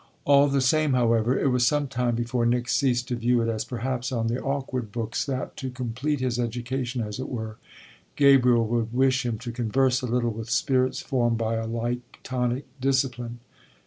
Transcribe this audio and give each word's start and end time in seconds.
All 0.25 0.47
the 0.47 0.61
same, 0.61 0.93
however, 0.93 1.39
it 1.39 1.49
was 1.49 1.67
some 1.67 1.87
time 1.87 2.15
before 2.15 2.43
Nick 2.43 2.69
ceased 2.69 3.07
to 3.09 3.15
view 3.15 3.39
it 3.43 3.47
as 3.47 3.63
perhaps 3.63 4.11
on 4.11 4.25
the 4.25 4.41
awkward 4.41 4.91
books 4.91 5.23
that, 5.27 5.55
to 5.57 5.69
complete 5.69 6.19
his 6.21 6.39
education 6.39 7.03
as 7.03 7.19
it 7.19 7.29
were, 7.29 7.57
Gabriel 8.15 8.65
would 8.65 8.91
wish 8.91 9.23
him 9.27 9.37
to 9.37 9.51
converse 9.51 10.01
a 10.01 10.07
little 10.07 10.31
with 10.31 10.49
spirits 10.49 11.01
formed 11.01 11.37
by 11.37 11.53
a 11.53 11.67
like 11.67 12.17
tonic 12.23 12.65
discipline. 12.81 13.41